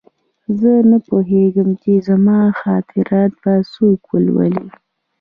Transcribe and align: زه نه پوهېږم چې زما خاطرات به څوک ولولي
زه 0.59 0.71
نه 0.91 0.97
پوهېږم 1.07 1.69
چې 1.81 1.91
زما 2.07 2.39
خاطرات 2.61 3.31
به 3.41 3.53
څوک 3.73 4.01
ولولي 4.11 4.67